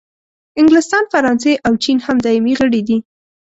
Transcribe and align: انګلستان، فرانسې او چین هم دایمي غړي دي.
انګلستان، 0.59 1.03
فرانسې 1.13 1.53
او 1.65 1.73
چین 1.83 1.97
هم 2.05 2.17
دایمي 2.25 2.53
غړي 2.59 2.81
دي. 2.87 2.97